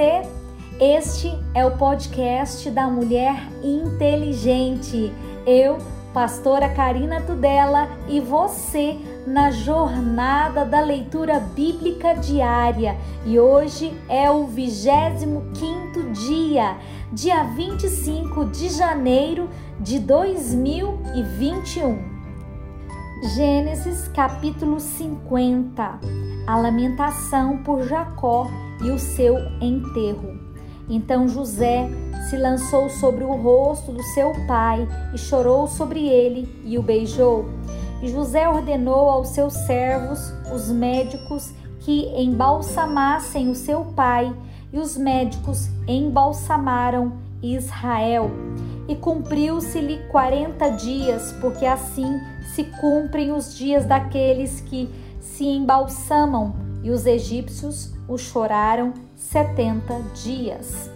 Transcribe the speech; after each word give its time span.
você? 0.00 0.22
Este 0.80 1.38
é 1.54 1.66
o 1.66 1.76
podcast 1.76 2.70
da 2.70 2.86
Mulher 2.86 3.36
Inteligente. 3.62 5.12
Eu, 5.46 5.76
pastora 6.14 6.70
Karina 6.70 7.20
Tudela, 7.20 7.86
e 8.08 8.18
você 8.18 8.96
na 9.26 9.50
jornada 9.50 10.64
da 10.64 10.80
leitura 10.80 11.38
bíblica 11.38 12.14
diária. 12.14 12.96
E 13.26 13.38
hoje 13.38 13.94
é 14.08 14.30
o 14.30 14.46
25 14.46 16.14
dia, 16.14 16.78
dia 17.12 17.42
25 17.42 18.46
de 18.46 18.70
janeiro 18.70 19.50
de 19.78 19.98
2021. 19.98 22.08
Gênesis 23.34 24.08
capítulo 24.08 24.80
50 24.80 26.29
A 26.50 26.56
lamentação 26.56 27.58
por 27.58 27.84
Jacó 27.84 28.48
e 28.82 28.90
o 28.90 28.98
seu 28.98 29.36
enterro. 29.60 30.36
Então 30.88 31.28
José 31.28 31.88
se 32.28 32.36
lançou 32.36 32.90
sobre 32.90 33.22
o 33.22 33.36
rosto 33.36 33.92
do 33.92 34.02
seu 34.02 34.32
pai 34.48 34.84
e 35.14 35.18
chorou 35.18 35.68
sobre 35.68 36.08
ele 36.08 36.60
e 36.64 36.76
o 36.76 36.82
beijou. 36.82 37.48
E 38.02 38.08
José 38.08 38.48
ordenou 38.48 39.10
aos 39.10 39.28
seus 39.28 39.52
servos, 39.52 40.18
os 40.52 40.68
médicos, 40.72 41.54
que 41.78 42.06
embalsamassem 42.20 43.48
o 43.48 43.54
seu 43.54 43.84
pai, 43.84 44.34
e 44.72 44.78
os 44.80 44.96
médicos 44.96 45.68
embalsamaram 45.86 47.12
Israel. 47.40 48.28
E 48.88 48.96
cumpriu-se-lhe 48.96 49.98
quarenta 50.08 50.68
dias, 50.70 51.32
porque 51.40 51.64
assim 51.64 52.18
se 52.56 52.64
cumprem 52.80 53.30
os 53.30 53.56
dias 53.56 53.86
daqueles 53.86 54.60
que 54.62 54.92
se 55.40 55.46
embalsamam, 55.46 56.52
e 56.82 56.90
os 56.90 57.06
egípcios 57.06 57.94
o 58.06 58.18
choraram 58.18 58.92
setenta 59.16 59.98
dias. 60.22 60.90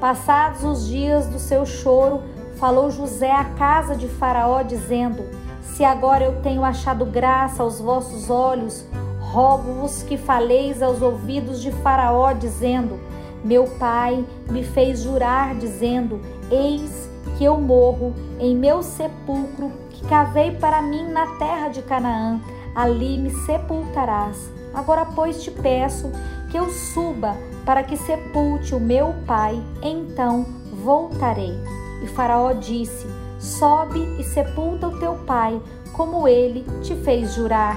Passados 0.00 0.62
os 0.62 0.86
dias 0.86 1.26
do 1.26 1.40
seu 1.40 1.66
choro, 1.66 2.22
falou 2.54 2.88
José 2.92 3.32
à 3.32 3.42
casa 3.42 3.96
de 3.96 4.06
Faraó, 4.06 4.62
dizendo: 4.62 5.24
Se 5.60 5.84
agora 5.84 6.24
eu 6.24 6.40
tenho 6.40 6.62
achado 6.62 7.04
graça 7.04 7.64
aos 7.64 7.80
vossos 7.80 8.30
olhos, 8.30 8.86
rogo-vos 9.18 10.04
que 10.04 10.16
faleis 10.16 10.80
aos 10.84 11.02
ouvidos 11.02 11.60
de 11.60 11.72
Faraó, 11.72 12.32
dizendo: 12.32 12.96
Meu 13.42 13.64
pai 13.76 14.24
me 14.48 14.62
fez 14.62 15.02
jurar, 15.02 15.56
dizendo: 15.56 16.20
Eis 16.48 17.10
que 17.36 17.42
eu 17.42 17.60
morro 17.60 18.14
em 18.38 18.54
meu 18.54 18.84
sepulcro 18.84 19.72
que 19.90 20.06
cavei 20.06 20.52
para 20.52 20.80
mim 20.80 21.08
na 21.08 21.26
terra 21.38 21.68
de 21.68 21.82
Canaã, 21.82 22.40
ali 22.82 23.18
me 23.18 23.30
sepultarás. 23.30 24.50
Agora, 24.72 25.04
pois, 25.04 25.42
te 25.42 25.50
peço 25.50 26.10
que 26.50 26.58
eu 26.58 26.68
suba 26.70 27.36
para 27.64 27.82
que 27.82 27.96
sepulte 27.96 28.74
o 28.74 28.80
meu 28.80 29.14
pai, 29.26 29.62
então 29.82 30.46
voltarei. 30.84 31.54
E 32.02 32.06
Faraó 32.06 32.52
disse: 32.52 33.06
Sobe 33.38 34.00
e 34.18 34.24
sepulta 34.24 34.88
o 34.88 34.98
teu 34.98 35.14
pai, 35.26 35.60
como 35.92 36.26
ele 36.26 36.64
te 36.82 36.94
fez 36.94 37.34
jurar. 37.34 37.76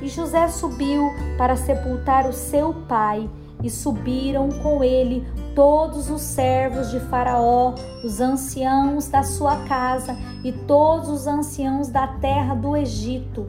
E 0.00 0.08
José 0.08 0.48
subiu 0.48 1.10
para 1.38 1.56
sepultar 1.56 2.28
o 2.28 2.32
seu 2.32 2.74
pai, 2.88 3.28
e 3.62 3.70
subiram 3.70 4.50
com 4.62 4.84
ele 4.84 5.26
todos 5.54 6.10
os 6.10 6.20
servos 6.20 6.90
de 6.90 7.00
Faraó, 7.00 7.74
os 8.04 8.20
anciãos 8.20 9.08
da 9.08 9.22
sua 9.22 9.56
casa 9.64 10.16
e 10.42 10.52
todos 10.52 11.08
os 11.08 11.26
anciãos 11.26 11.88
da 11.88 12.06
terra 12.06 12.54
do 12.54 12.76
Egito, 12.76 13.46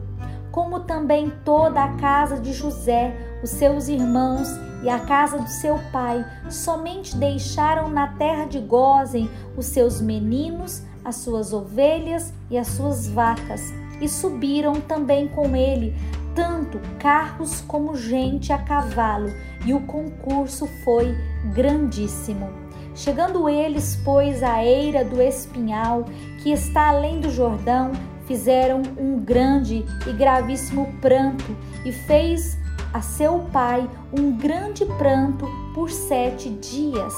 como 0.56 0.80
também 0.80 1.30
toda 1.44 1.84
a 1.84 1.96
casa 1.98 2.40
de 2.40 2.50
José, 2.54 3.14
os 3.42 3.50
seus 3.50 3.88
irmãos 3.88 4.48
e 4.82 4.88
a 4.88 4.98
casa 4.98 5.38
do 5.38 5.50
seu 5.50 5.78
pai. 5.92 6.24
Somente 6.48 7.14
deixaram 7.14 7.90
na 7.90 8.14
terra 8.14 8.46
de 8.46 8.58
Gozem 8.58 9.30
os 9.54 9.66
seus 9.66 10.00
meninos, 10.00 10.82
as 11.04 11.16
suas 11.16 11.52
ovelhas 11.52 12.32
e 12.50 12.56
as 12.56 12.68
suas 12.68 13.06
vacas, 13.06 13.60
e 14.00 14.08
subiram 14.08 14.80
também 14.80 15.28
com 15.28 15.54
ele 15.54 15.94
tanto 16.34 16.80
carros 16.98 17.60
como 17.60 17.94
gente 17.94 18.50
a 18.50 18.58
cavalo, 18.58 19.30
e 19.66 19.74
o 19.74 19.80
concurso 19.80 20.66
foi 20.84 21.14
grandíssimo. 21.54 22.48
Chegando 22.94 23.46
eles, 23.46 24.00
pois, 24.02 24.42
à 24.42 24.64
eira 24.64 25.04
do 25.04 25.20
espinhal, 25.20 26.04
que 26.42 26.50
está 26.50 26.88
além 26.88 27.20
do 27.20 27.30
Jordão, 27.30 27.92
fizeram 28.26 28.82
um 28.98 29.18
grande 29.18 29.84
e 30.06 30.12
gravíssimo 30.12 30.92
pranto, 31.00 31.56
e 31.84 31.92
fez 31.92 32.58
a 32.92 33.00
seu 33.00 33.40
pai 33.52 33.88
um 34.12 34.32
grande 34.36 34.84
pranto 34.98 35.46
por 35.74 35.90
sete 35.90 36.50
dias. 36.50 37.14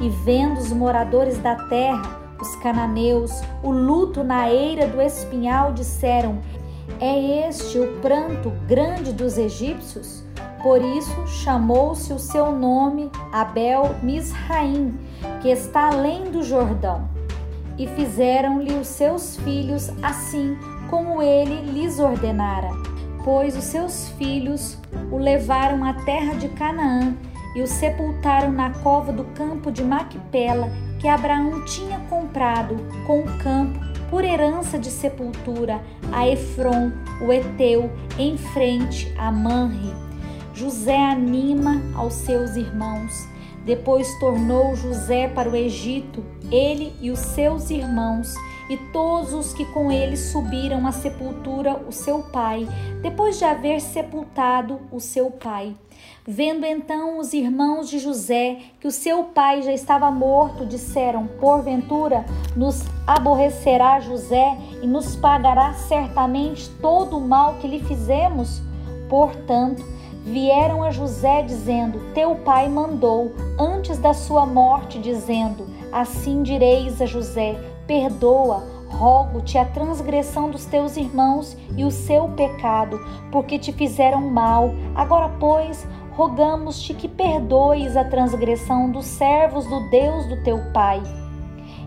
E 0.00 0.08
vendo 0.08 0.58
os 0.58 0.72
moradores 0.72 1.38
da 1.38 1.56
terra, 1.68 2.20
os 2.40 2.54
cananeus, 2.56 3.32
o 3.62 3.70
luto 3.70 4.22
na 4.22 4.48
eira 4.48 4.86
do 4.86 5.00
espinhal, 5.02 5.72
disseram: 5.72 6.38
é 7.00 7.48
este 7.48 7.78
o 7.78 8.00
pranto 8.00 8.50
grande 8.66 9.12
dos 9.12 9.38
egípcios? 9.38 10.24
Por 10.62 10.82
isso 10.82 11.26
chamou-se 11.26 12.12
o 12.12 12.18
seu 12.18 12.50
nome 12.50 13.10
Abel 13.32 13.94
Misraim, 14.02 14.98
que 15.40 15.48
está 15.48 15.88
além 15.88 16.30
do 16.30 16.42
Jordão. 16.42 17.08
E 17.78 17.86
fizeram-lhe 17.86 18.74
os 18.74 18.88
seus 18.88 19.36
filhos 19.36 19.90
assim 20.02 20.58
como 20.90 21.22
ele 21.22 21.70
lhes 21.72 21.98
ordenara. 21.98 22.70
Pois 23.24 23.56
os 23.56 23.64
seus 23.64 24.08
filhos 24.10 24.78
o 25.12 25.18
levaram 25.18 25.84
à 25.84 25.92
terra 25.92 26.34
de 26.34 26.48
Canaã 26.48 27.14
e 27.54 27.62
o 27.62 27.66
sepultaram 27.66 28.52
na 28.52 28.70
cova 28.70 29.12
do 29.12 29.24
campo 29.24 29.70
de 29.70 29.82
Maquipela, 29.84 30.70
que 30.98 31.08
Abraão 31.08 31.64
tinha 31.64 31.98
comprado 32.10 32.76
com 33.06 33.20
o 33.20 33.38
campo 33.38 33.78
por 34.10 34.24
herança 34.24 34.78
de 34.78 34.90
sepultura 34.90 35.80
a 36.12 36.26
Efron, 36.26 36.90
o 37.20 37.32
Eteu, 37.32 37.90
em 38.18 38.36
frente 38.36 39.12
a 39.18 39.30
Manre. 39.30 39.92
José 40.54 40.96
anima 40.96 41.80
aos 41.94 42.14
seus 42.14 42.56
irmãos. 42.56 43.28
Depois 43.68 44.18
tornou 44.18 44.74
José 44.74 45.28
para 45.28 45.50
o 45.50 45.54
Egito, 45.54 46.24
ele 46.50 46.90
e 47.02 47.10
os 47.10 47.18
seus 47.18 47.68
irmãos, 47.68 48.34
e 48.70 48.78
todos 48.94 49.34
os 49.34 49.52
que 49.52 49.62
com 49.66 49.92
ele 49.92 50.16
subiram 50.16 50.86
à 50.86 50.90
sepultura 50.90 51.74
o 51.86 51.92
seu 51.92 52.20
pai, 52.20 52.66
depois 53.02 53.36
de 53.36 53.44
haver 53.44 53.82
sepultado 53.82 54.80
o 54.90 54.98
seu 55.00 55.30
pai. 55.30 55.76
Vendo 56.26 56.64
então 56.64 57.18
os 57.18 57.34
irmãos 57.34 57.90
de 57.90 57.98
José 57.98 58.56
que 58.80 58.88
o 58.88 58.90
seu 58.90 59.24
pai 59.24 59.60
já 59.60 59.74
estava 59.74 60.10
morto, 60.10 60.64
disseram: 60.64 61.26
Porventura 61.38 62.24
nos 62.56 62.82
aborrecerá 63.06 64.00
José 64.00 64.56
e 64.82 64.86
nos 64.86 65.14
pagará 65.14 65.74
certamente 65.74 66.70
todo 66.80 67.18
o 67.18 67.20
mal 67.20 67.56
que 67.56 67.68
lhe 67.68 67.80
fizemos? 67.80 68.62
Portanto, 69.10 69.84
vieram 70.24 70.82
a 70.82 70.90
José 70.90 71.42
dizendo: 71.42 72.12
Teu 72.14 72.34
pai 72.36 72.68
mandou 72.68 73.32
antes 73.58 73.98
da 73.98 74.12
sua 74.14 74.46
morte, 74.46 74.98
dizendo: 74.98 75.66
Assim 75.92 76.42
direis 76.42 77.00
a 77.00 77.06
José: 77.06 77.56
Perdoa, 77.86 78.64
rogo-te 78.88 79.58
a 79.58 79.64
transgressão 79.64 80.50
dos 80.50 80.64
teus 80.64 80.96
irmãos 80.96 81.56
e 81.76 81.84
o 81.84 81.90
seu 81.90 82.28
pecado, 82.28 82.98
porque 83.30 83.58
te 83.58 83.72
fizeram 83.72 84.20
mal. 84.22 84.70
Agora, 84.94 85.30
pois, 85.40 85.86
rogamos-te 86.12 86.94
que 86.94 87.08
perdoes 87.08 87.96
a 87.96 88.04
transgressão 88.04 88.90
dos 88.90 89.06
servos 89.06 89.66
do 89.66 89.88
Deus 89.90 90.26
do 90.26 90.42
teu 90.42 90.58
pai. 90.72 91.02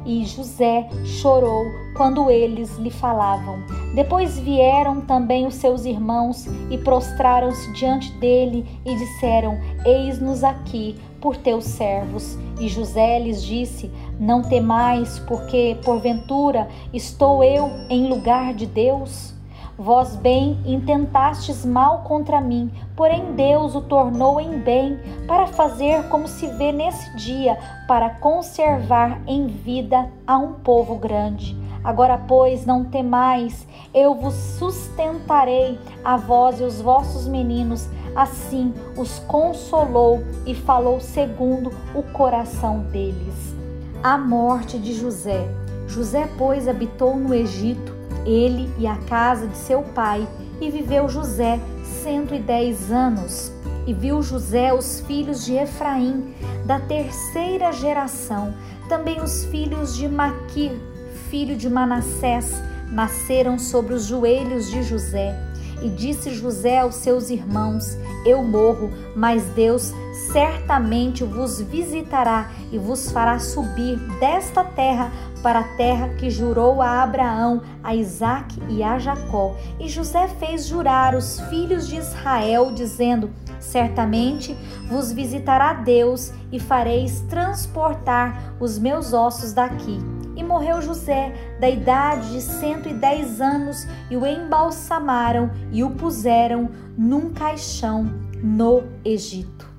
E 0.05 0.25
José 0.25 0.89
chorou 1.05 1.65
quando 1.95 2.29
eles 2.29 2.77
lhe 2.77 2.89
falavam. 2.89 3.59
Depois 3.93 4.39
vieram 4.39 5.01
também 5.01 5.45
os 5.45 5.55
seus 5.55 5.85
irmãos 5.85 6.47
e 6.69 6.77
prostraram-se 6.77 7.71
diante 7.73 8.11
dele 8.13 8.65
e 8.85 8.95
disseram: 8.95 9.59
Eis-nos 9.85 10.43
aqui 10.43 10.95
por 11.19 11.37
teus 11.37 11.65
servos. 11.65 12.37
E 12.59 12.67
José 12.67 13.19
lhes 13.19 13.43
disse: 13.43 13.91
Não 14.19 14.41
temais, 14.41 15.19
porque 15.19 15.77
porventura 15.83 16.67
estou 16.93 17.43
eu 17.43 17.69
em 17.89 18.07
lugar 18.07 18.53
de 18.53 18.65
Deus? 18.65 19.33
Vós 19.83 20.15
bem 20.15 20.59
intentastes 20.63 21.65
mal 21.65 22.03
contra 22.03 22.39
mim, 22.39 22.71
porém 22.95 23.33
Deus 23.33 23.73
o 23.73 23.81
tornou 23.81 24.39
em 24.39 24.59
bem, 24.59 24.99
para 25.25 25.47
fazer 25.47 26.07
como 26.07 26.27
se 26.27 26.45
vê 26.45 26.71
nesse 26.71 27.17
dia, 27.17 27.57
para 27.87 28.11
conservar 28.11 29.19
em 29.25 29.47
vida 29.47 30.07
a 30.27 30.37
um 30.37 30.53
povo 30.53 30.97
grande. 30.97 31.57
Agora, 31.83 32.15
pois, 32.15 32.63
não 32.63 32.83
temais, 32.83 33.67
eu 33.91 34.13
vos 34.13 34.35
sustentarei, 34.35 35.79
a 36.05 36.15
vós 36.15 36.61
e 36.61 36.63
os 36.63 36.79
vossos 36.79 37.27
meninos. 37.27 37.89
Assim 38.15 38.75
os 38.95 39.17
consolou 39.17 40.23
e 40.45 40.53
falou 40.53 40.99
segundo 40.99 41.71
o 41.95 42.03
coração 42.03 42.81
deles. 42.91 43.55
A 44.03 44.15
morte 44.15 44.77
de 44.77 44.93
José. 44.93 45.43
José, 45.87 46.29
pois, 46.37 46.67
habitou 46.67 47.15
no 47.15 47.33
Egito 47.33 47.99
ele 48.25 48.71
e 48.77 48.87
a 48.87 48.95
casa 48.97 49.47
de 49.47 49.57
seu 49.57 49.81
pai, 49.81 50.27
e 50.59 50.69
viveu 50.69 51.09
José 51.09 51.59
cento 52.03 52.33
e 52.33 52.39
dez 52.39 52.91
anos. 52.91 53.51
E 53.87 53.93
viu 53.93 54.21
José 54.21 54.73
os 54.73 55.01
filhos 55.01 55.43
de 55.43 55.55
Efraim, 55.55 56.35
da 56.65 56.79
terceira 56.79 57.71
geração, 57.71 58.53
também 58.87 59.19
os 59.21 59.45
filhos 59.45 59.95
de 59.95 60.07
Maquir, 60.07 60.71
filho 61.29 61.55
de 61.55 61.69
Manassés, 61.69 62.61
nasceram 62.91 63.57
sobre 63.57 63.93
os 63.93 64.05
joelhos 64.05 64.69
de 64.69 64.83
José. 64.83 65.35
E 65.81 65.89
disse 65.89 66.33
José 66.33 66.79
aos 66.79 66.95
seus 66.95 67.29
irmãos: 67.29 67.97
Eu 68.25 68.43
morro, 68.43 68.91
mas 69.15 69.43
Deus 69.49 69.93
certamente 70.31 71.23
vos 71.23 71.59
visitará 71.59 72.51
e 72.71 72.77
vos 72.77 73.11
fará 73.11 73.39
subir 73.39 73.97
desta 74.19 74.63
terra 74.63 75.11
para 75.41 75.61
a 75.61 75.75
terra 75.75 76.09
que 76.09 76.29
jurou 76.29 76.81
a 76.81 77.01
Abraão, 77.01 77.61
a 77.83 77.95
Isaque 77.95 78.61
e 78.69 78.83
a 78.83 78.99
Jacó. 78.99 79.55
E 79.79 79.89
José 79.89 80.27
fez 80.27 80.67
jurar 80.67 81.15
os 81.15 81.39
filhos 81.41 81.87
de 81.87 81.95
Israel, 81.95 82.71
dizendo: 82.71 83.29
Certamente 83.59 84.55
vos 84.87 85.11
visitará 85.11 85.73
Deus 85.73 86.31
e 86.51 86.59
fareis 86.59 87.21
transportar 87.21 88.55
os 88.59 88.77
meus 88.77 89.13
ossos 89.13 89.53
daqui. 89.53 89.99
E 90.35 90.43
morreu 90.43 90.81
José, 90.81 91.33
da 91.59 91.69
idade 91.69 92.31
de 92.31 92.41
cento 92.41 92.89
e 92.89 92.93
dez 92.93 93.41
anos, 93.41 93.87
e 94.09 94.17
o 94.17 94.25
embalsamaram 94.25 95.51
e 95.71 95.83
o 95.83 95.91
puseram 95.91 96.69
num 96.97 97.31
caixão 97.33 98.05
no 98.41 98.83
Egito. 99.03 99.69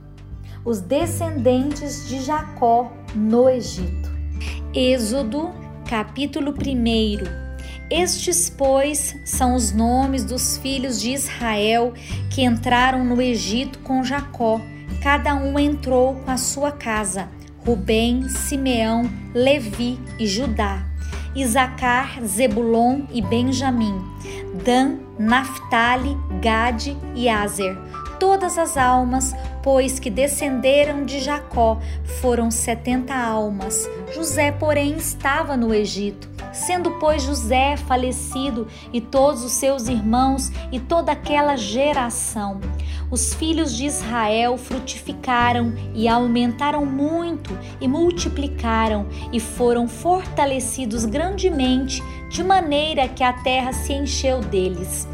Os 0.65 0.81
descendentes 0.81 2.09
de 2.09 2.21
Jacó 2.21 2.93
no 3.15 3.49
Egito. 3.49 4.11
Êxodo, 4.75 5.51
capítulo 5.89 6.53
1 6.53 7.43
estes, 7.93 8.49
pois, 8.49 9.15
são 9.23 9.55
os 9.55 9.71
nomes 9.71 10.25
dos 10.25 10.57
filhos 10.57 10.99
de 10.99 11.11
Israel 11.11 11.93
que 12.31 12.43
entraram 12.43 13.05
no 13.05 13.21
Egito 13.21 13.81
com 13.81 14.03
Jacó. 14.03 14.59
Cada 15.03 15.35
um 15.35 15.59
entrou 15.59 16.15
com 16.15 16.31
a 16.31 16.39
sua 16.39 16.73
casa: 16.73 17.29
Rubem, 17.65 18.29
Simeão, 18.29 19.09
Levi 19.35 19.99
e 20.19 20.27
Judá. 20.27 20.85
Isacar, 21.35 22.23
Zebulon 22.25 23.07
e 23.13 23.23
Benjamim. 23.23 24.01
Dan, 24.65 24.99
Naphtali, 25.19 26.17
Gade 26.43 26.97
e 27.15 27.29
Azer. 27.29 27.77
Todas 28.19 28.59
as 28.59 28.77
almas, 28.77 29.35
pois 29.63 29.99
que 29.99 30.11
descenderam 30.11 31.05
de 31.05 31.21
Jacó, 31.21 31.79
foram 32.21 32.51
setenta 32.51 33.15
almas. 33.15 33.89
José, 34.13 34.51
porém, 34.53 34.97
estava 34.97 35.57
no 35.57 35.73
Egito. 35.75 36.29
Sendo, 36.53 36.93
pois, 36.99 37.23
José 37.23 37.77
falecido 37.77 38.67
e 38.93 39.01
todos 39.01 39.43
os 39.43 39.53
seus 39.53 39.89
irmãos 39.89 40.51
e 40.71 40.79
toda 40.79 41.13
aquela 41.13 41.57
geração, 41.57 42.61
os 43.11 43.33
filhos 43.33 43.75
de 43.75 43.87
Israel 43.87 44.59
frutificaram 44.59 45.73
e 45.95 46.09
aumentaram 46.09 46.85
muito 46.85 47.59
e 47.81 47.89
multiplicaram 47.89 49.07
e 49.33 49.41
foram 49.41 49.89
fortalecidos 49.89 51.05
grandemente, 51.05 52.03
de 52.29 52.43
maneira 52.43 53.09
que 53.09 53.23
a 53.23 53.33
terra 53.33 53.73
se 53.73 53.93
encheu 53.93 54.41
deles. 54.41 55.09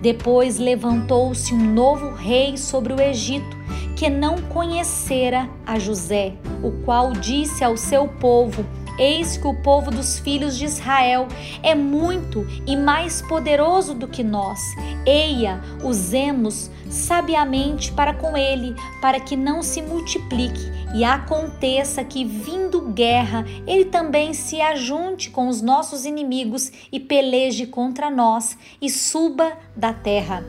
Depois 0.00 0.58
levantou-se 0.58 1.54
um 1.54 1.72
novo 1.72 2.10
rei 2.10 2.56
sobre 2.56 2.92
o 2.92 3.00
Egito, 3.00 3.61
que 3.96 4.08
não 4.08 4.36
conhecera 4.42 5.48
a 5.66 5.78
José, 5.78 6.34
o 6.62 6.72
qual 6.84 7.12
disse 7.12 7.62
ao 7.62 7.76
seu 7.76 8.08
povo: 8.08 8.64
Eis 8.98 9.36
que 9.36 9.46
o 9.46 9.54
povo 9.62 9.90
dos 9.90 10.18
filhos 10.18 10.56
de 10.56 10.64
Israel 10.64 11.26
é 11.62 11.74
muito 11.74 12.46
e 12.66 12.76
mais 12.76 13.22
poderoso 13.22 13.94
do 13.94 14.06
que 14.06 14.22
nós. 14.22 14.60
Eia, 15.06 15.60
usemos 15.82 16.70
sabiamente 16.90 17.90
para 17.92 18.12
com 18.12 18.36
ele, 18.36 18.74
para 19.00 19.18
que 19.18 19.34
não 19.34 19.62
se 19.62 19.80
multiplique 19.80 20.70
e 20.94 21.04
aconteça 21.04 22.04
que, 22.04 22.24
vindo 22.24 22.92
guerra, 22.92 23.44
ele 23.66 23.86
também 23.86 24.34
se 24.34 24.60
ajunte 24.60 25.30
com 25.30 25.48
os 25.48 25.62
nossos 25.62 26.04
inimigos 26.04 26.70
e 26.92 27.00
peleje 27.00 27.66
contra 27.66 28.10
nós 28.10 28.58
e 28.80 28.90
suba 28.90 29.56
da 29.74 29.92
terra. 29.92 30.44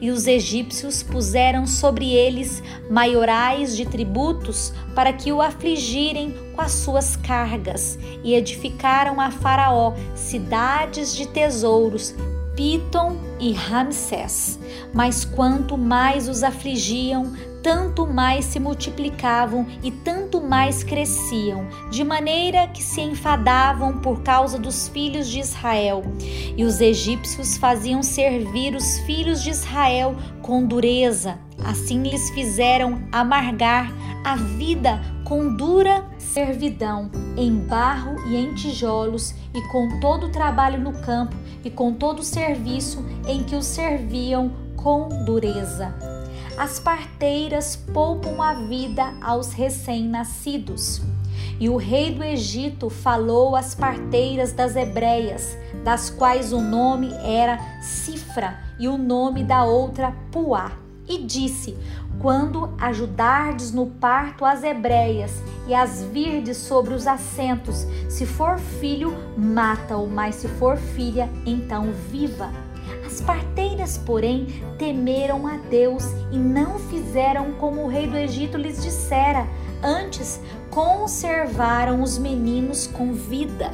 E 0.00 0.10
os 0.10 0.26
egípcios 0.26 1.02
puseram 1.02 1.66
sobre 1.66 2.12
eles 2.12 2.62
maiorais 2.90 3.76
de 3.76 3.84
tributos 3.86 4.72
para 4.94 5.12
que 5.12 5.32
o 5.32 5.42
afligirem 5.42 6.34
com 6.54 6.60
as 6.60 6.72
suas 6.72 7.16
cargas, 7.16 7.98
e 8.22 8.34
edificaram 8.34 9.20
a 9.20 9.30
Faraó 9.30 9.94
cidades 10.14 11.14
de 11.14 11.26
tesouros, 11.26 12.14
Pitom 12.54 13.16
e 13.40 13.52
Ramsés. 13.52 14.58
Mas 14.92 15.24
quanto 15.24 15.76
mais 15.76 16.28
os 16.28 16.42
afligiam, 16.42 17.32
tanto 17.64 18.06
mais 18.06 18.44
se 18.44 18.60
multiplicavam 18.60 19.66
e 19.82 19.90
tanto 19.90 20.38
mais 20.38 20.84
cresciam, 20.84 21.66
de 21.90 22.04
maneira 22.04 22.68
que 22.68 22.82
se 22.82 23.00
enfadavam 23.00 24.00
por 24.00 24.22
causa 24.22 24.58
dos 24.58 24.86
filhos 24.86 25.26
de 25.26 25.40
Israel. 25.40 26.04
E 26.54 26.62
os 26.62 26.82
egípcios 26.82 27.56
faziam 27.56 28.02
servir 28.02 28.76
os 28.76 28.98
filhos 29.00 29.42
de 29.42 29.48
Israel 29.48 30.14
com 30.42 30.66
dureza. 30.66 31.38
Assim 31.64 32.02
lhes 32.02 32.28
fizeram 32.30 33.00
amargar 33.10 33.90
a 34.22 34.36
vida 34.36 35.00
com 35.24 35.56
dura 35.56 36.04
servidão, 36.18 37.10
em 37.34 37.50
barro 37.56 38.28
e 38.28 38.36
em 38.36 38.54
tijolos, 38.54 39.34
e 39.54 39.62
com 39.68 40.00
todo 40.00 40.26
o 40.26 40.32
trabalho 40.32 40.78
no 40.78 40.92
campo, 41.00 41.34
e 41.64 41.70
com 41.70 41.94
todo 41.94 42.18
o 42.18 42.24
serviço 42.24 43.02
em 43.26 43.42
que 43.42 43.56
os 43.56 43.64
serviam 43.64 44.52
com 44.76 45.08
dureza. 45.24 46.13
As 46.56 46.78
parteiras 46.78 47.74
poupam 47.74 48.40
a 48.40 48.54
vida 48.54 49.12
aos 49.20 49.52
recém-nascidos. 49.52 51.02
E 51.58 51.68
o 51.68 51.76
rei 51.76 52.14
do 52.14 52.22
Egito 52.22 52.88
falou 52.88 53.56
às 53.56 53.74
parteiras 53.74 54.52
das 54.52 54.76
hebreias, 54.76 55.58
das 55.82 56.10
quais 56.10 56.52
o 56.52 56.60
nome 56.60 57.12
era 57.24 57.58
Cifra 57.82 58.56
e 58.78 58.86
o 58.86 58.96
nome 58.96 59.42
da 59.42 59.64
outra 59.64 60.12
Puá, 60.30 60.72
e 61.08 61.18
disse: 61.18 61.76
Quando 62.20 62.72
ajudardes 62.78 63.72
no 63.72 63.86
parto 63.86 64.44
as 64.44 64.62
hebreias 64.62 65.42
e 65.66 65.74
as 65.74 66.02
virdes 66.04 66.56
sobre 66.56 66.94
os 66.94 67.06
assentos, 67.06 67.86
se 68.08 68.24
for 68.24 68.58
filho, 68.58 69.12
mata-o, 69.36 70.06
mas 70.06 70.36
se 70.36 70.46
for 70.46 70.76
filha, 70.76 71.28
então 71.44 71.92
viva. 72.10 72.63
As 73.14 73.20
parteiras, 73.20 73.96
porém, 73.96 74.48
temeram 74.76 75.46
a 75.46 75.56
Deus 75.70 76.02
e 76.32 76.36
não 76.36 76.80
fizeram 76.80 77.52
como 77.52 77.84
o 77.84 77.86
rei 77.86 78.08
do 78.08 78.16
Egito 78.16 78.58
lhes 78.58 78.82
dissera, 78.82 79.46
antes 79.80 80.40
conservaram 80.68 82.02
os 82.02 82.18
meninos 82.18 82.88
com 82.88 83.12
vida. 83.12 83.70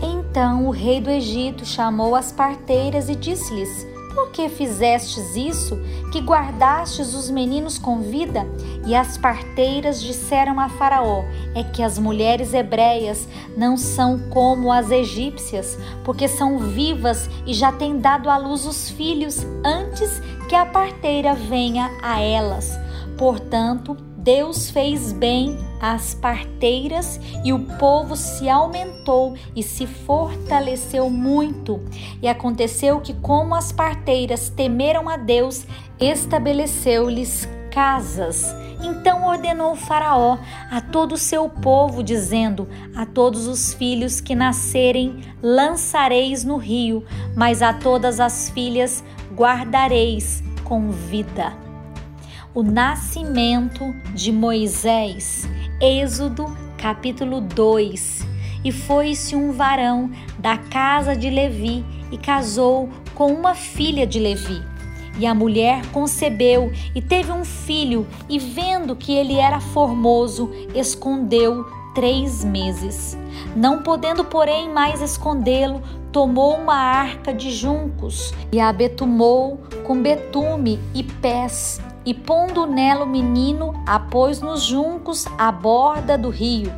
Então 0.00 0.68
o 0.68 0.70
rei 0.70 1.00
do 1.00 1.10
Egito 1.10 1.66
chamou 1.66 2.14
as 2.14 2.30
parteiras 2.30 3.08
e 3.08 3.16
disse-lhes: 3.16 3.84
por 4.18 4.32
que 4.32 4.48
fizestes 4.48 5.36
isso, 5.36 5.78
que 6.10 6.20
guardastes 6.20 7.14
os 7.14 7.30
meninos 7.30 7.78
com 7.78 8.00
vida? 8.00 8.44
E 8.84 8.92
as 8.92 9.16
parteiras 9.16 10.02
disseram 10.02 10.58
a 10.58 10.68
Faraó: 10.68 11.22
É 11.54 11.62
que 11.62 11.84
as 11.84 12.00
mulheres 12.00 12.52
hebreias 12.52 13.28
não 13.56 13.76
são 13.76 14.18
como 14.28 14.72
as 14.72 14.90
egípcias, 14.90 15.78
porque 16.04 16.26
são 16.26 16.58
vivas 16.58 17.30
e 17.46 17.54
já 17.54 17.70
têm 17.70 18.00
dado 18.00 18.28
à 18.28 18.36
luz 18.36 18.66
os 18.66 18.90
filhos 18.90 19.46
antes 19.64 20.20
que 20.48 20.56
a 20.56 20.66
parteira 20.66 21.36
venha 21.36 21.88
a 22.02 22.20
elas. 22.20 22.76
Portanto, 23.16 23.96
Deus 24.16 24.68
fez 24.68 25.12
bem 25.12 25.56
às 25.80 26.14
parteiras 26.14 27.20
e 27.44 27.52
o 27.52 27.60
povo 27.78 28.16
se 28.16 28.48
aumentou 28.48 29.34
e 29.54 29.62
se 29.62 29.86
fortaleceu 29.86 31.08
muito. 31.10 31.80
E 32.20 32.28
aconteceu 32.28 33.00
que, 33.00 33.14
como 33.14 33.54
as 33.54 33.72
parteiras 33.72 34.48
temeram 34.48 35.08
a 35.08 35.16
Deus, 35.16 35.66
estabeleceu-lhes 36.00 37.48
casas. 37.70 38.54
Então 38.82 39.26
ordenou 39.26 39.74
Faraó 39.74 40.38
a 40.70 40.80
todo 40.80 41.12
o 41.12 41.18
seu 41.18 41.48
povo, 41.48 42.02
dizendo: 42.02 42.68
A 42.94 43.04
todos 43.04 43.46
os 43.46 43.74
filhos 43.74 44.20
que 44.20 44.34
nascerem 44.34 45.22
lançareis 45.42 46.44
no 46.44 46.56
rio, 46.56 47.04
mas 47.36 47.60
a 47.60 47.72
todas 47.72 48.20
as 48.20 48.50
filhas 48.50 49.02
guardareis 49.34 50.42
com 50.64 50.90
vida 50.90 51.68
o 52.58 52.62
nascimento 52.64 53.94
de 54.14 54.32
Moisés. 54.32 55.48
Êxodo 55.80 56.52
capítulo 56.76 57.40
2. 57.40 58.26
E 58.64 58.72
foi-se 58.72 59.36
um 59.36 59.52
varão 59.52 60.10
da 60.36 60.58
casa 60.58 61.14
de 61.14 61.30
Levi 61.30 61.84
e 62.10 62.18
casou 62.18 62.88
com 63.14 63.32
uma 63.32 63.54
filha 63.54 64.04
de 64.04 64.18
Levi. 64.18 64.60
E 65.20 65.24
a 65.24 65.32
mulher 65.32 65.86
concebeu 65.92 66.72
e 66.96 67.00
teve 67.00 67.30
um 67.30 67.44
filho, 67.44 68.08
e 68.28 68.40
vendo 68.40 68.96
que 68.96 69.12
ele 69.12 69.34
era 69.34 69.60
formoso, 69.60 70.50
escondeu 70.74 71.64
três 71.94 72.44
meses. 72.44 73.16
Não 73.54 73.80
podendo, 73.80 74.24
porém, 74.24 74.68
mais 74.68 75.00
escondê-lo, 75.00 75.80
tomou 76.10 76.56
uma 76.56 76.74
arca 76.74 77.32
de 77.32 77.52
juncos 77.52 78.34
e 78.50 78.58
a 78.58 78.72
betumou 78.72 79.60
com 79.84 80.02
betume 80.02 80.80
e 80.92 81.04
pés 81.04 81.80
e 82.04 82.14
pondo 82.14 82.66
nela 82.66 83.04
o 83.04 83.08
menino, 83.08 83.74
a 83.86 83.98
pôs 83.98 84.40
nos 84.40 84.62
juncos 84.62 85.26
à 85.36 85.50
borda 85.52 86.16
do 86.16 86.30
rio. 86.30 86.72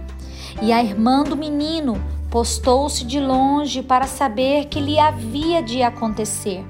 E 0.60 0.72
a 0.72 0.82
irmã 0.82 1.22
do 1.22 1.36
menino 1.36 2.00
postou-se 2.30 3.04
de 3.04 3.20
longe 3.20 3.82
para 3.82 4.06
saber 4.06 4.66
que 4.66 4.80
lhe 4.80 4.98
havia 4.98 5.62
de 5.62 5.82
acontecer. 5.82 6.64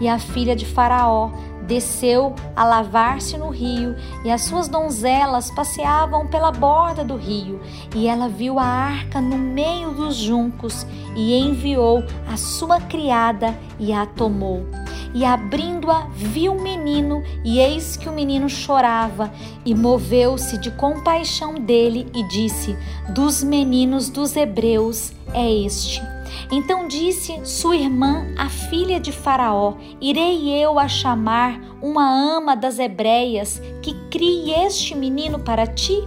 E 0.00 0.08
a 0.08 0.18
filha 0.18 0.56
de 0.56 0.64
Faraó 0.64 1.30
desceu 1.66 2.34
a 2.56 2.64
lavar-se 2.64 3.38
no 3.38 3.48
rio, 3.48 3.94
e 4.24 4.30
as 4.30 4.42
suas 4.42 4.66
donzelas 4.66 5.50
passeavam 5.52 6.26
pela 6.26 6.50
borda 6.50 7.04
do 7.04 7.16
rio. 7.16 7.60
E 7.94 8.08
ela 8.08 8.28
viu 8.28 8.58
a 8.58 8.64
arca 8.64 9.20
no 9.20 9.38
meio 9.38 9.92
dos 9.92 10.16
juncos, 10.16 10.86
e 11.14 11.38
enviou 11.38 12.02
a 12.32 12.36
sua 12.36 12.80
criada 12.80 13.56
e 13.78 13.92
a 13.92 14.06
tomou 14.06 14.66
e 15.14 15.24
abrindo-a, 15.24 16.08
viu 16.14 16.52
um 16.52 16.62
menino, 16.62 17.22
e 17.44 17.58
eis 17.58 17.96
que 17.96 18.08
o 18.08 18.12
menino 18.12 18.48
chorava, 18.48 19.32
e 19.64 19.74
moveu-se 19.74 20.58
de 20.58 20.70
compaixão 20.70 21.54
dele 21.54 22.06
e 22.14 22.22
disse: 22.28 22.76
Dos 23.10 23.42
meninos 23.42 24.08
dos 24.08 24.36
hebreus 24.36 25.12
é 25.34 25.50
este. 25.52 26.02
Então 26.50 26.88
disse 26.88 27.44
sua 27.44 27.76
irmã, 27.76 28.26
a 28.36 28.48
filha 28.48 28.98
de 28.98 29.12
Faraó: 29.12 29.74
Irei 30.00 30.48
eu 30.50 30.78
a 30.78 30.88
chamar 30.88 31.60
uma 31.80 32.36
ama 32.36 32.56
das 32.56 32.78
hebreias 32.78 33.60
que 33.82 33.94
crie 34.10 34.52
este 34.52 34.94
menino 34.94 35.38
para 35.38 35.66
ti? 35.66 36.02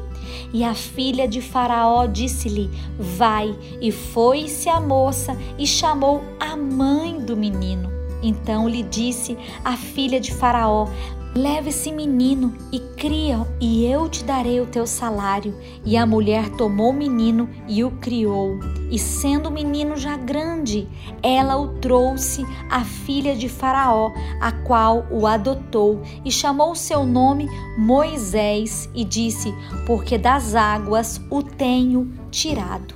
E 0.53 0.63
a 0.63 0.73
filha 0.73 1.27
de 1.27 1.41
Faraó 1.41 2.05
disse-lhe: 2.05 2.69
Vai. 2.97 3.55
E 3.81 3.91
foi-se 3.91 4.69
a 4.69 4.79
moça 4.79 5.37
e 5.57 5.65
chamou 5.65 6.21
a 6.39 6.55
mãe 6.55 7.19
do 7.19 7.35
menino. 7.35 7.92
Então 8.23 8.67
lhe 8.67 8.81
disse 8.81 9.37
a 9.63 9.75
filha 9.75 10.19
de 10.19 10.33
Faraó: 10.33 10.87
Leve 11.35 11.69
esse 11.69 11.91
menino 11.91 12.53
e 12.71 12.79
cria, 12.79 13.45
e 13.59 13.85
eu 13.85 14.07
te 14.07 14.23
darei 14.23 14.61
o 14.61 14.67
teu 14.67 14.85
salário. 14.85 15.55
E 15.83 15.97
a 15.97 16.05
mulher 16.05 16.47
tomou 16.51 16.91
o 16.91 16.93
menino 16.93 17.49
e 17.67 17.83
o 17.83 17.89
criou. 17.89 18.59
E 18.91 18.99
sendo 18.99 19.49
o 19.49 19.51
menino 19.51 19.97
já 19.97 20.15
grande, 20.15 20.87
ela 21.23 21.57
o 21.57 21.79
trouxe 21.79 22.45
à 22.69 22.81
filha 22.81 23.35
de 23.35 23.49
Faraó, 23.49 24.11
a 24.39 24.51
qual 24.51 25.07
o 25.09 25.25
adotou, 25.25 26.03
e 26.23 26.31
chamou 26.31 26.75
seu 26.75 27.03
nome 27.03 27.49
Moisés, 27.79 28.87
e 28.93 29.03
disse: 29.03 29.51
Porque 29.87 30.19
das 30.19 30.53
águas 30.53 31.19
o 31.31 31.41
tenho 31.41 32.13
tirado. 32.29 32.93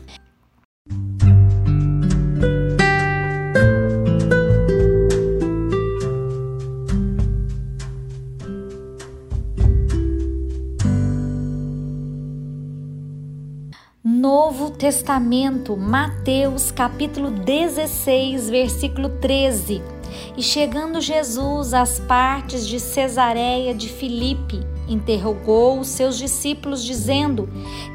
Testamento, 14.88 15.75
Mateus 15.75 16.72
capítulo 16.72 17.29
16, 17.29 18.50
versículo 18.50 19.10
13. 19.10 19.82
E 20.38 20.41
chegando 20.41 21.01
Jesus 21.01 21.74
às 21.74 22.00
partes 22.00 22.65
de 22.65 22.79
Cesareia 22.79 23.75
de 23.75 23.89
Filipe, 23.89 24.62
interrogou 24.88 25.77
os 25.82 25.89
seus 25.89 26.17
discípulos, 26.17 26.82
dizendo: 26.86 27.50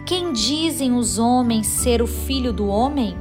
Quem 0.04 0.34
dizem 0.34 0.92
os 0.94 1.18
homens 1.18 1.66
ser 1.66 2.02
o 2.02 2.06
filho 2.06 2.52
do 2.52 2.66
homem? 2.66 3.16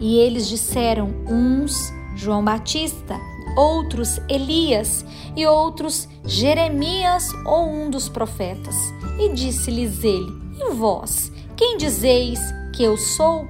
E 0.00 0.18
eles 0.18 0.48
disseram: 0.48 1.14
uns 1.28 1.92
João 2.16 2.44
Batista, 2.44 3.16
outros 3.56 4.18
Elias 4.28 5.06
e 5.36 5.46
outros 5.46 6.08
Jeremias 6.24 7.28
ou 7.44 7.68
um 7.68 7.88
dos 7.88 8.08
profetas. 8.08 8.74
E 9.16 9.32
disse-lhes 9.32 10.02
ele: 10.02 10.32
E 10.58 10.74
vós? 10.74 11.30
Quem 11.54 11.76
dizeis 11.76 12.40
que 12.76 12.84
eu 12.84 12.96
sou? 12.96 13.48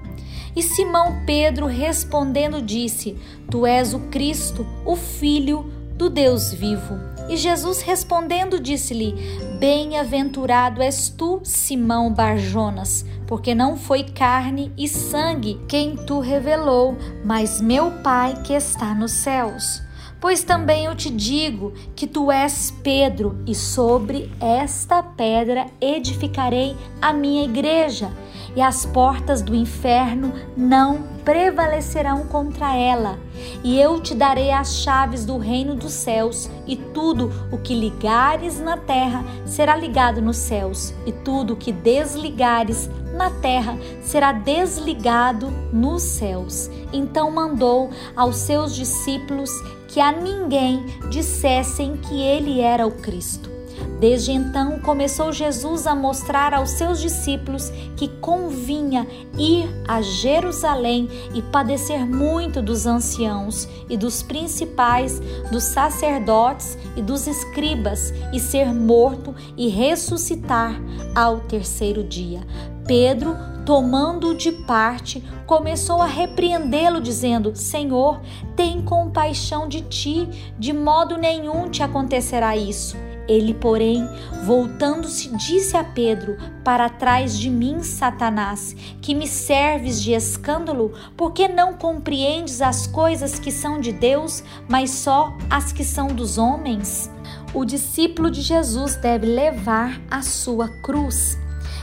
E 0.55 0.63
Simão 0.63 1.23
Pedro 1.27 1.67
respondendo 1.67 2.63
disse: 2.63 3.17
Tu 3.51 3.67
és 3.67 3.93
o 3.93 3.99
Cristo, 4.09 4.65
o 4.87 4.95
Filho 4.97 5.71
do 5.95 6.09
Deus 6.09 6.53
vivo. 6.53 6.95
E 7.29 7.37
Jesus 7.37 7.83
respondendo 7.83 8.61
disse-lhe: 8.61 9.15
Bem-aventurado 9.59 10.81
és 10.81 11.09
tu, 11.09 11.41
Simão 11.43 12.13
Barjonas, 12.13 13.05
porque 13.27 13.55
não 13.55 13.77
foi 13.77 14.05
carne 14.05 14.73
e 14.79 14.89
sangue 14.89 15.61
quem 15.69 15.97
tu 15.97 16.21
revelou, 16.21 16.97
mas 17.25 17.61
meu 17.61 17.91
Pai 18.03 18.41
que 18.45 18.53
está 18.53 18.95
nos 18.95 19.13
céus. 19.13 19.86
Pois 20.21 20.43
também 20.43 20.87
eu 20.87 20.95
te 20.95 21.11
digo 21.11 21.73
que 21.95 22.07
tu 22.07 22.33
és 22.33 22.75
Pedro, 22.83 23.39
e 23.47 23.55
sobre 23.55 24.31
esta 24.41 25.03
pedra 25.03 25.67
edificarei 25.81 26.77
a 27.01 27.13
minha 27.13 27.45
igreja, 27.45 28.11
e 28.55 28.63
as 28.63 28.87
portas 28.87 29.43
do 29.43 29.55
inferno 29.55 30.33
não 30.57 31.03
prevalecerão 31.25 32.27
contra 32.27 32.75
ela. 32.75 33.19
E 33.63 33.79
eu 33.79 34.01
te 34.01 34.15
darei 34.15 34.51
as 34.51 34.77
chaves 34.77 35.27
do 35.27 35.37
reino 35.37 35.75
dos 35.75 35.93
céus, 35.93 36.49
e 36.67 36.77
tudo 36.77 37.31
o 37.53 37.59
que 37.59 37.75
ligares 37.75 38.59
na 38.59 38.79
terra 38.79 39.23
será 39.45 39.77
ligado 39.77 40.23
nos 40.23 40.39
céus, 40.39 40.95
e 41.05 41.13
tudo 41.13 41.53
o 41.53 41.57
que 41.57 41.71
desligares 41.71 42.89
na 43.13 43.31
terra 43.31 43.79
será 44.03 44.33
desligado 44.33 45.51
nos 45.73 46.03
céus. 46.03 46.71
Então 46.93 47.31
mandou 47.31 47.91
aos 48.15 48.37
seus 48.37 48.75
discípulos 48.75 49.51
que 49.89 50.01
a 50.01 50.13
ninguém 50.13 50.85
dissessem 51.11 51.97
que 51.97 52.21
ele 52.21 52.61
era 52.61 52.87
o 52.87 52.93
Cristo. 52.93 53.56
Desde 53.99 54.33
então 54.33 54.79
começou 54.81 55.33
Jesus 55.33 55.87
a 55.87 55.95
mostrar 55.95 56.53
aos 56.53 56.71
seus 56.71 57.01
discípulos 57.01 57.71
que 57.97 58.09
convinha 58.21 59.07
ir 59.39 59.69
a 59.89 60.03
Jerusalém 60.03 61.09
e 61.35 61.41
padecer 61.41 62.05
muito 62.05 62.61
dos 62.61 62.87
anciãos 62.87 63.67
e 63.89 63.97
dos 63.97 64.23
principais, 64.23 65.21
dos 65.51 65.65
sacerdotes 65.65 66.77
e 66.95 67.01
dos 67.01 67.27
escribas, 67.27 68.13
e 68.33 68.39
ser 68.39 68.75
morto 68.75 69.35
e 69.57 69.69
ressuscitar 69.69 70.79
ao 71.15 71.41
terceiro 71.41 72.05
dia. 72.05 72.41
Pedro, 72.87 73.35
tomando-o 73.65 74.35
de 74.35 74.53
parte, 74.53 75.25
começou 75.47 76.03
a 76.03 76.07
repreendê-lo, 76.07 77.01
dizendo: 77.01 77.57
Senhor, 77.57 78.21
tem 78.55 78.83
compaixão 78.83 79.67
de 79.69 79.81
ti, 79.81 80.29
de 80.59 80.73
modo 80.73 81.17
nenhum 81.17 81.69
te 81.69 81.83
acontecerá 81.83 82.57
isso. 82.57 83.06
Ele, 83.29 83.53
porém, 83.55 84.09
voltando-se, 84.45 85.29
disse 85.37 85.77
a 85.77 85.83
Pedro: 85.83 86.37
Para 86.65 86.89
trás 86.89 87.39
de 87.39 87.51
mim, 87.51 87.83
Satanás, 87.83 88.75
que 89.01 89.15
me 89.15 89.27
serves 89.27 90.03
de 90.03 90.13
escândalo, 90.13 90.93
porque 91.17 91.49
não 91.49 91.75
compreendes 91.75 92.63
as 92.63 92.87
coisas 92.87 93.39
que 93.39 93.51
são 93.51 93.81
de 93.81 93.93
Deus, 93.93 94.43
mas 94.69 94.91
só 94.91 95.37
as 95.51 95.73
que 95.73 95.85
são 95.85 96.09
dos 96.09 96.39
homens? 96.39 97.11
O 97.53 97.65
discípulo 97.65 98.31
de 98.31 98.43
Jesus 98.43 98.97
deve 98.97 99.27
levar 99.27 100.01
a 100.11 100.23
sua 100.23 100.69
cruz. 100.83 101.39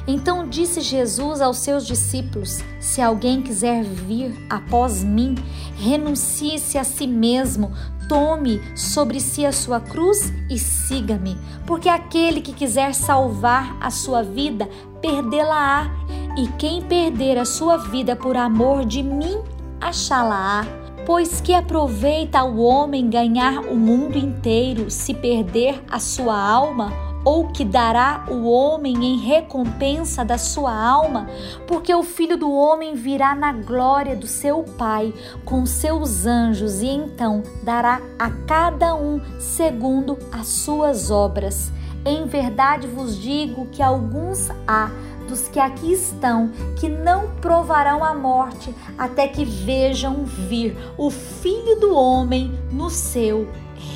Então 0.06 0.48
disse 0.50 0.82
Jesus 0.82 1.40
aos 1.40 1.58
seus 1.60 1.88
discípulos: 1.88 2.60
Se 2.80 3.02
alguém 3.02 3.42
quiser 3.42 3.84
vir 3.84 4.34
após 4.50 5.04
mim, 5.04 5.36
renuncie-se 5.78 6.78
a 6.78 6.84
si 6.84 7.08
mesmo, 7.08 7.72
tome 8.08 8.62
sobre 8.76 9.20
si 9.20 9.46
a 9.46 9.52
sua 9.52 9.80
cruz 9.80 10.32
e 10.50 10.58
siga-me. 10.58 11.38
Porque 11.66 11.90
aquele 11.90 12.42
que 12.42 12.54
quiser 12.54 12.94
salvar 12.94 13.76
a 13.82 13.90
sua 13.90 14.24
vida, 14.24 14.70
perdê-la-á, 15.02 15.90
e 16.38 16.48
quem 16.58 16.82
perder 16.82 17.38
a 17.38 17.46
sua 17.46 17.78
vida 17.78 18.16
por 18.16 18.36
amor 18.36 18.86
de 18.86 19.04
mim, 19.04 19.38
achá-la-á. 19.80 20.66
Pois 21.06 21.42
que 21.42 21.54
aproveita 21.54 22.44
o 22.44 22.62
homem 22.62 23.10
ganhar 23.10 23.60
o 23.60 23.76
mundo 23.76 24.18
inteiro 24.18 24.90
se 24.90 25.14
perder 25.14 25.84
a 25.92 26.00
sua 26.00 26.36
alma? 26.36 27.03
Ou 27.24 27.48
que 27.48 27.64
dará 27.64 28.26
o 28.30 28.50
homem 28.50 29.06
em 29.06 29.18
recompensa 29.18 30.26
da 30.26 30.38
sua 30.38 30.74
alma, 30.74 31.28
porque 31.68 31.94
o 31.94 32.04
filho 32.04 32.38
do 32.38 32.52
homem 32.52 32.96
virá 32.96 33.34
na 33.34 33.54
glória 33.54 34.16
do 34.16 34.28
seu 34.28 34.64
Pai 34.78 35.14
com 35.46 35.66
seus 35.66 36.26
anjos 36.26 36.82
e 36.82 36.88
então 36.88 37.44
dará 37.62 38.02
a 38.20 38.30
cada 38.30 38.96
um 38.96 39.22
segundo 39.40 40.18
as 40.32 40.48
suas 40.48 41.12
obras. 41.12 41.72
Em 42.06 42.26
verdade 42.26 42.88
vos 42.88 43.18
digo 43.18 43.68
que 43.68 43.82
alguns 43.82 44.50
há 44.68 44.92
dos 45.28 45.48
que 45.48 45.60
aqui 45.60 45.94
estão 45.94 46.52
que 46.78 46.90
não 46.90 47.34
provarão 47.36 48.04
a 48.04 48.14
morte 48.14 48.76
até 48.98 49.28
que 49.28 49.46
vejam 49.46 50.26
vir 50.26 50.78
o 50.98 51.10
Filho 51.10 51.80
do 51.80 51.96
Homem 51.96 52.52
no 52.72 52.90
seu 52.90 53.48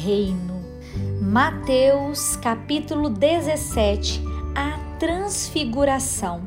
reino. 0.04 0.57
Mateus 1.22 2.36
capítulo 2.36 3.10
17 3.10 4.22
A 4.56 4.78
Transfiguração. 5.00 6.42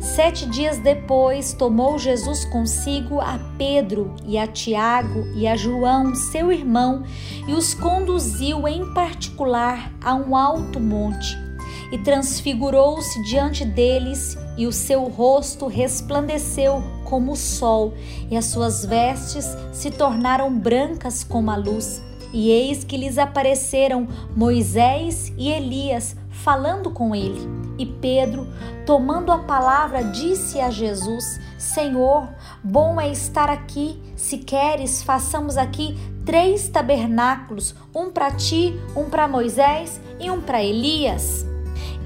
Sete 0.00 0.46
dias 0.46 0.78
depois, 0.78 1.52
tomou 1.52 1.98
Jesus 1.98 2.44
consigo 2.44 3.20
a 3.20 3.38
Pedro 3.58 4.14
e 4.24 4.38
a 4.38 4.46
Tiago 4.46 5.26
e 5.34 5.48
a 5.48 5.56
João, 5.56 6.14
seu 6.14 6.52
irmão, 6.52 7.02
e 7.48 7.52
os 7.54 7.74
conduziu 7.74 8.68
em 8.68 8.94
particular 8.94 9.92
a 10.00 10.14
um 10.14 10.36
alto 10.36 10.78
monte. 10.78 11.36
E 11.90 11.98
transfigurou-se 11.98 13.20
diante 13.24 13.64
deles, 13.64 14.38
e 14.56 14.66
o 14.66 14.72
seu 14.72 15.04
rosto 15.04 15.66
resplandeceu 15.66 16.82
como 17.04 17.32
o 17.32 17.36
sol, 17.36 17.94
e 18.30 18.36
as 18.36 18.44
suas 18.46 18.84
vestes 18.84 19.44
se 19.72 19.90
tornaram 19.90 20.56
brancas 20.56 21.24
como 21.24 21.50
a 21.50 21.56
luz. 21.56 22.00
E 22.34 22.50
eis 22.50 22.82
que 22.82 22.96
lhes 22.96 23.16
apareceram 23.16 24.08
Moisés 24.34 25.32
e 25.38 25.52
Elias 25.52 26.16
falando 26.28 26.90
com 26.90 27.14
ele. 27.14 27.48
E 27.78 27.86
Pedro, 27.86 28.48
tomando 28.84 29.30
a 29.30 29.38
palavra, 29.38 30.02
disse 30.02 30.58
a 30.58 30.68
Jesus: 30.68 31.40
Senhor, 31.56 32.28
bom 32.62 33.00
é 33.00 33.08
estar 33.08 33.48
aqui. 33.48 34.02
Se 34.16 34.38
queres, 34.38 35.00
façamos 35.00 35.56
aqui 35.56 35.96
três 36.26 36.68
tabernáculos: 36.68 37.72
um 37.94 38.10
para 38.10 38.32
ti, 38.32 38.74
um 38.96 39.04
para 39.04 39.28
Moisés 39.28 40.00
e 40.18 40.28
um 40.28 40.40
para 40.40 40.60
Elias. 40.60 41.46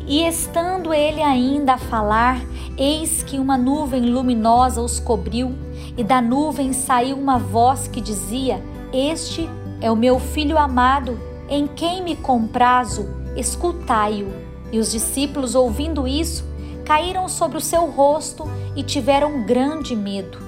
E 0.06 0.26
estando 0.26 0.92
ele 0.92 1.22
ainda 1.22 1.74
a 1.74 1.78
falar, 1.78 2.38
eis 2.76 3.22
que 3.22 3.38
uma 3.38 3.56
nuvem 3.56 4.10
luminosa 4.10 4.82
os 4.82 5.00
cobriu, 5.00 5.54
e 5.96 6.04
da 6.04 6.20
nuvem 6.20 6.74
saiu 6.74 7.16
uma 7.16 7.38
voz 7.38 7.88
que 7.88 8.00
dizia: 8.00 8.62
Este 8.92 9.48
é 9.80 9.90
o 9.90 9.96
meu 9.96 10.18
filho 10.18 10.58
amado, 10.58 11.18
em 11.48 11.66
quem 11.66 12.02
me 12.02 12.16
comprazo 12.16 13.08
escutai-o. 13.36 14.28
E 14.70 14.78
os 14.78 14.90
discípulos, 14.90 15.54
ouvindo 15.54 16.06
isso, 16.06 16.44
caíram 16.84 17.28
sobre 17.28 17.58
o 17.58 17.60
seu 17.60 17.86
rosto 17.86 18.44
e 18.76 18.82
tiveram 18.82 19.44
grande 19.44 19.96
medo. 19.96 20.38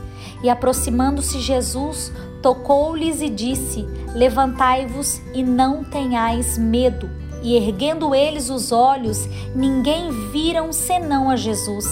E 0.43 0.51
aproximando-se 0.51 1.39
Jesus, 1.41 2.13
tocou-lhes 2.43 3.21
e 3.23 3.29
disse: 3.29 3.87
Levantai-vos 4.15 5.21
e 5.33 5.43
não 5.43 5.85
tenhais 5.85 6.59
medo. 6.59 7.09
E 7.43 7.57
erguendo 7.57 8.15
eles 8.15 8.51
os 8.51 8.71
olhos, 8.73 9.27
ninguém 9.55 10.11
viram 10.31 10.73
senão 10.73 11.31
a 11.31 11.37
Jesus. 11.37 11.87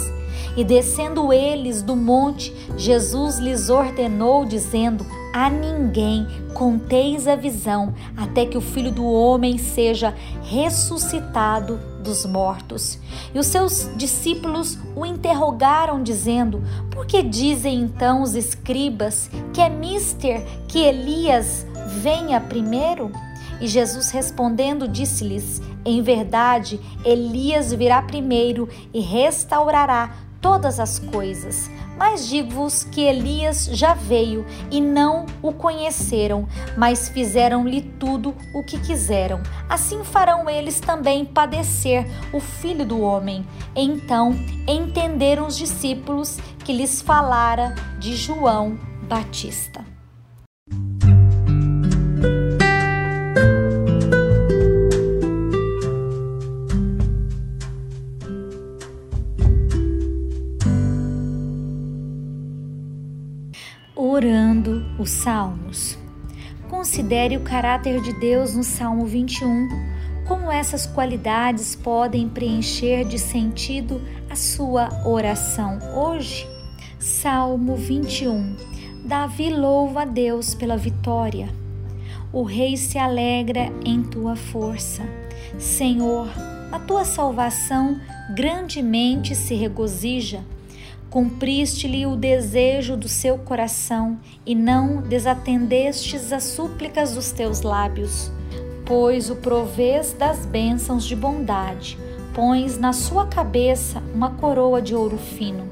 E 0.56 0.64
descendo 0.64 1.32
eles 1.32 1.82
do 1.82 1.96
monte, 1.96 2.52
Jesus 2.76 3.38
lhes 3.38 3.70
ordenou, 3.70 4.44
dizendo: 4.44 5.06
A 5.32 5.50
ninguém 5.50 6.26
conteis 6.54 7.28
a 7.28 7.36
visão, 7.36 7.94
até 8.16 8.46
que 8.46 8.56
o 8.56 8.62
filho 8.62 8.90
do 8.90 9.04
homem 9.04 9.58
seja 9.58 10.14
ressuscitado 10.42 11.78
dos 12.02 12.24
mortos. 12.24 12.98
E 13.34 13.38
os 13.38 13.46
seus 13.46 13.90
discípulos 13.96 14.78
o 14.96 15.04
interrogaram, 15.04 16.02
dizendo: 16.02 16.62
Por 16.90 17.06
que 17.06 17.22
dizem 17.22 17.80
então 17.80 18.22
os 18.22 18.34
escribas 18.34 19.30
que 19.52 19.60
é 19.60 19.68
mister 19.68 20.44
que 20.66 20.78
Elias 20.78 21.66
venha 22.02 22.40
primeiro? 22.40 23.12
E 23.60 23.66
Jesus 23.66 24.10
respondendo 24.10 24.88
disse-lhes: 24.88 25.60
Em 25.84 26.00
verdade, 26.00 26.80
Elias 27.04 27.72
virá 27.72 28.00
primeiro 28.00 28.68
e 28.94 29.00
restaurará 29.00 30.27
todas 30.40 30.78
as 30.80 30.98
coisas. 30.98 31.70
Mas 31.96 32.28
digo-vos 32.28 32.84
que 32.84 33.00
Elias 33.00 33.66
já 33.72 33.92
veio 33.92 34.46
e 34.70 34.80
não 34.80 35.26
o 35.42 35.52
conheceram, 35.52 36.46
mas 36.76 37.08
fizeram-lhe 37.08 37.82
tudo 37.82 38.34
o 38.54 38.62
que 38.62 38.78
quiseram. 38.78 39.42
Assim 39.68 40.04
farão 40.04 40.48
eles 40.48 40.78
também 40.78 41.24
padecer 41.24 42.06
o 42.32 42.38
filho 42.38 42.86
do 42.86 43.00
homem. 43.00 43.44
Então 43.74 44.32
entenderam 44.66 45.46
os 45.46 45.56
discípulos 45.56 46.38
que 46.64 46.72
lhes 46.72 47.02
falara 47.02 47.74
de 47.98 48.14
João 48.14 48.78
Batista. 49.08 49.87
Salmos. 65.28 65.98
Considere 66.70 67.36
o 67.36 67.40
caráter 67.40 68.00
de 68.00 68.14
Deus 68.14 68.54
no 68.54 68.64
Salmo 68.64 69.04
21. 69.04 69.68
Como 70.26 70.50
essas 70.50 70.86
qualidades 70.86 71.76
podem 71.76 72.30
preencher 72.30 73.04
de 73.04 73.18
sentido 73.18 74.00
a 74.30 74.34
sua 74.34 74.88
oração 75.06 75.80
hoje? 75.94 76.48
Salmo 76.98 77.76
21. 77.76 78.56
Davi 79.04 79.50
louva 79.50 80.00
a 80.00 80.04
Deus 80.06 80.54
pela 80.54 80.78
vitória. 80.78 81.50
O 82.32 82.42
rei 82.42 82.78
se 82.78 82.96
alegra 82.96 83.70
em 83.84 84.02
tua 84.02 84.34
força. 84.34 85.02
Senhor, 85.58 86.26
a 86.72 86.78
tua 86.78 87.04
salvação 87.04 88.00
grandemente 88.34 89.34
se 89.34 89.54
regozija 89.54 90.42
Cumpriste-lhe 91.10 92.04
o 92.04 92.16
desejo 92.16 92.94
do 92.94 93.08
seu 93.08 93.38
coração 93.38 94.18
e 94.44 94.54
não 94.54 95.00
desatendestes 95.00 96.34
as 96.34 96.44
súplicas 96.44 97.14
dos 97.14 97.32
teus 97.32 97.62
lábios, 97.62 98.30
pois 98.84 99.30
o 99.30 99.36
provês 99.36 100.12
das 100.12 100.44
bênçãos 100.44 101.06
de 101.06 101.16
bondade, 101.16 101.98
pões 102.34 102.76
na 102.76 102.92
sua 102.92 103.26
cabeça 103.26 104.02
uma 104.14 104.32
coroa 104.32 104.82
de 104.82 104.94
ouro 104.94 105.16
fino. 105.16 105.66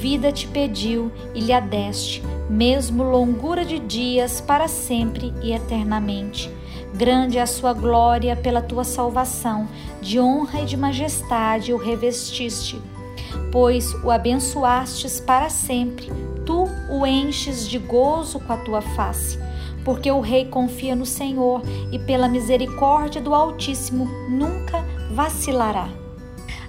Vida 0.00 0.32
te 0.32 0.48
pediu 0.48 1.10
e 1.32 1.40
lhe 1.40 1.52
adeste, 1.52 2.20
mesmo 2.50 3.04
longura 3.04 3.64
de 3.64 3.78
dias 3.78 4.40
para 4.40 4.66
sempre 4.66 5.32
e 5.40 5.52
eternamente. 5.52 6.50
Grande 6.92 7.38
é 7.38 7.42
a 7.42 7.46
sua 7.46 7.72
glória 7.72 8.34
pela 8.34 8.60
tua 8.60 8.82
salvação, 8.82 9.68
de 10.02 10.18
honra 10.18 10.62
e 10.62 10.66
de 10.66 10.76
majestade 10.76 11.72
o 11.72 11.76
revestiste 11.76 12.82
pois 13.50 13.94
o 14.02 14.10
abençoastes 14.10 15.20
para 15.20 15.48
sempre, 15.48 16.10
tu 16.44 16.68
o 16.90 17.06
enches 17.06 17.68
de 17.68 17.78
gozo 17.78 18.40
com 18.40 18.52
a 18.52 18.56
tua 18.56 18.80
face. 18.80 19.38
Porque 19.84 20.10
o 20.10 20.20
rei 20.20 20.46
confia 20.46 20.96
no 20.96 21.04
Senhor 21.04 21.62
e 21.92 21.98
pela 21.98 22.28
misericórdia 22.28 23.20
do 23.20 23.34
Altíssimo 23.34 24.06
nunca 24.28 24.84
vacilará. 25.12 25.88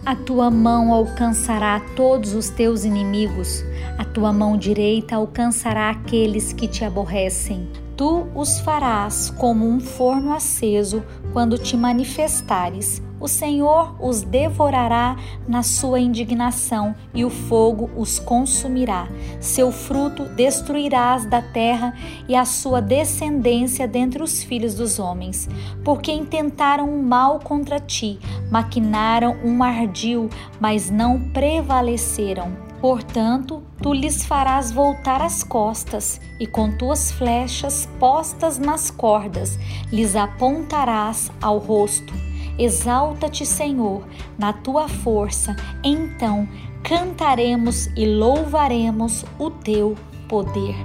A 0.06 0.16
tua 0.16 0.52
mão 0.52 0.94
alcançará 0.94 1.80
todos 1.96 2.34
os 2.34 2.50
teus 2.50 2.86
inimigos, 2.86 3.64
a 3.98 4.06
tua 4.06 4.32
mão 4.32 4.56
direita 4.56 5.16
alcançará 5.16 5.90
aqueles 5.90 6.54
que 6.54 6.68
te 6.68 6.86
aborrecem. 6.86 7.68
Tu 7.98 8.28
os 8.36 8.60
farás 8.60 9.32
como 9.32 9.68
um 9.68 9.80
forno 9.80 10.34
aceso 10.34 11.02
quando 11.36 11.58
te 11.58 11.76
manifestares 11.76 13.04
o 13.20 13.28
Senhor 13.28 13.96
os 14.00 14.22
devorará 14.22 15.18
na 15.46 15.64
sua 15.64 16.00
indignação 16.00 16.96
e 17.14 17.26
o 17.26 17.30
fogo 17.30 17.90
os 17.98 18.20
consumirá. 18.20 19.10
Seu 19.42 19.70
fruto 19.70 20.26
destruirás 20.30 21.26
da 21.26 21.42
terra 21.42 21.94
e 22.30 22.36
a 22.36 22.46
sua 22.46 22.82
descendência 22.82 23.86
dentre 23.86 24.24
os 24.24 24.44
filhos 24.44 24.76
dos 24.76 24.98
homens, 24.98 25.50
porque 25.84 26.12
intentaram 26.12 26.90
um 26.90 27.02
mal 27.02 27.40
contra 27.40 27.82
ti, 27.82 28.18
maquinaram 28.52 29.36
um 29.44 29.62
ardil, 29.62 30.30
mas 30.58 30.90
não 30.90 31.20
prevaleceram. 31.32 32.66
Portanto, 32.86 33.64
tu 33.82 33.94
lhes 33.94 34.28
farás 34.28 34.72
voltar 34.72 35.20
as 35.20 35.44
costas, 35.44 36.22
e 36.40 36.46
com 36.46 36.72
tuas 36.72 37.12
flechas 37.12 37.90
postas 38.00 38.60
nas 38.60 38.92
cordas, 38.92 39.58
lhes 39.92 40.16
apontarás 40.16 41.32
ao 41.42 41.58
rosto 41.58 42.14
Exalta-te, 42.60 43.44
Senhor, 43.44 44.08
na 44.38 44.54
tua 44.54 44.88
força, 44.88 45.56
então 45.84 46.48
cantaremos 46.84 47.88
e 47.98 48.06
louvaremos 48.06 49.26
o 49.40 49.50
teu 49.50 49.96
poder. 50.30 50.76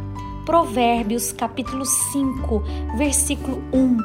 Provérbios 0.47 1.33
capítulo 1.35 1.85
5, 1.85 2.63
versículo 2.97 3.63
1. 3.75 3.99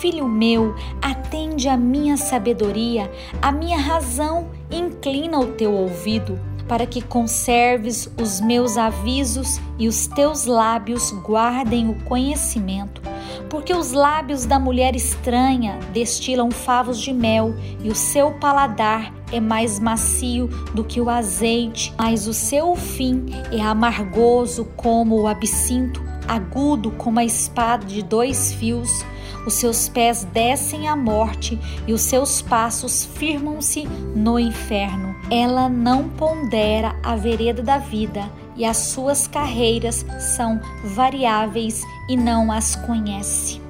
Filho 0.00 0.28
meu, 0.28 0.76
atende 1.02 1.68
a 1.68 1.76
minha 1.76 2.16
sabedoria, 2.16 3.10
a 3.42 3.50
minha 3.50 3.78
razão 3.78 4.48
inclina 4.70 5.40
o 5.40 5.48
teu 5.48 5.72
ouvido 5.72 6.51
para 6.68 6.86
que 6.86 7.02
conserves 7.02 8.08
os 8.20 8.40
meus 8.40 8.76
avisos 8.76 9.60
e 9.78 9.88
os 9.88 10.06
teus 10.06 10.46
lábios 10.46 11.10
guardem 11.22 11.90
o 11.90 11.94
conhecimento. 12.04 13.02
Porque 13.48 13.74
os 13.74 13.92
lábios 13.92 14.46
da 14.46 14.58
mulher 14.58 14.96
estranha 14.96 15.78
destilam 15.92 16.50
favos 16.50 17.00
de 17.00 17.12
mel, 17.12 17.54
e 17.82 17.88
o 17.88 17.94
seu 17.94 18.32
paladar 18.32 19.12
é 19.30 19.40
mais 19.40 19.78
macio 19.78 20.48
do 20.74 20.84
que 20.84 21.00
o 21.00 21.10
azeite, 21.10 21.92
mas 21.98 22.26
o 22.26 22.34
seu 22.34 22.74
fim 22.76 23.26
é 23.50 23.60
amargoso 23.60 24.66
como 24.76 25.20
o 25.20 25.26
absinto, 25.26 26.02
agudo 26.28 26.90
como 26.92 27.18
a 27.18 27.24
espada 27.24 27.84
de 27.86 28.02
dois 28.02 28.52
fios. 28.52 29.04
Os 29.46 29.54
seus 29.54 29.88
pés 29.88 30.24
descem 30.24 30.88
à 30.88 30.94
morte 30.94 31.58
e 31.86 31.92
os 31.92 32.02
seus 32.02 32.40
passos 32.40 33.04
firmam-se 33.04 33.86
no 34.14 34.38
inferno. 34.38 35.14
Ela 35.30 35.68
não 35.68 36.08
pondera 36.08 36.94
a 37.02 37.16
vereda 37.16 37.62
da 37.62 37.78
vida 37.78 38.30
e 38.56 38.64
as 38.64 38.76
suas 38.76 39.26
carreiras 39.26 40.04
são 40.36 40.60
variáveis 40.84 41.82
e 42.08 42.16
não 42.16 42.52
as 42.52 42.76
conhece. 42.76 43.60